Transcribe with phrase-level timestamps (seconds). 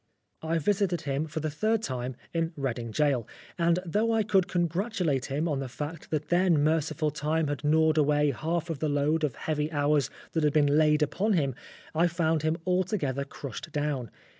[0.41, 5.25] I visited him for the third time in Reading Gaol, and though I could congratulate
[5.25, 8.79] him on the fact that then merciful Time had gnaw r ed away half of
[8.79, 11.53] the load of heavy hours that had been laid upon him,
[11.93, 14.09] I found him altogether crushed down.